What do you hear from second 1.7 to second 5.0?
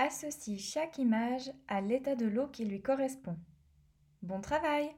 l'état de l'eau qui lui correspond. Bon travail